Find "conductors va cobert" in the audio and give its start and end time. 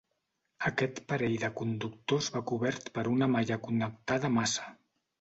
1.61-2.91